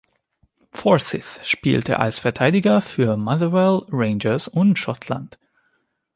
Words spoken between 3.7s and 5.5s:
Rangers und Schottland.